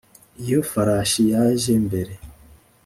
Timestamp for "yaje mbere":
1.31-2.13